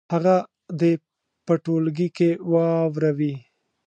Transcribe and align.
هغه 0.13 0.35
دې 0.79 0.93
په 1.45 1.53
ټولګي 1.63 2.07
کې 2.17 2.29
واوروي. 2.51 3.33